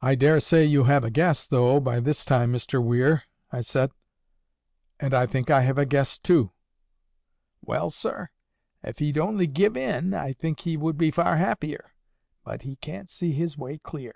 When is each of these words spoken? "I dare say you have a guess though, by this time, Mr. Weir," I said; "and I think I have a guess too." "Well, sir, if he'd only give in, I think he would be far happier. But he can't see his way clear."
"I 0.00 0.14
dare 0.14 0.38
say 0.38 0.64
you 0.64 0.84
have 0.84 1.02
a 1.02 1.10
guess 1.10 1.44
though, 1.44 1.80
by 1.80 1.98
this 1.98 2.24
time, 2.24 2.52
Mr. 2.52 2.80
Weir," 2.80 3.24
I 3.50 3.62
said; 3.62 3.90
"and 5.00 5.12
I 5.12 5.26
think 5.26 5.50
I 5.50 5.62
have 5.62 5.76
a 5.76 5.84
guess 5.84 6.18
too." 6.18 6.52
"Well, 7.60 7.90
sir, 7.90 8.30
if 8.84 9.00
he'd 9.00 9.18
only 9.18 9.48
give 9.48 9.76
in, 9.76 10.14
I 10.14 10.34
think 10.34 10.60
he 10.60 10.76
would 10.76 10.96
be 10.96 11.10
far 11.10 11.36
happier. 11.36 11.94
But 12.44 12.62
he 12.62 12.76
can't 12.76 13.10
see 13.10 13.32
his 13.32 13.58
way 13.58 13.78
clear." 13.78 14.14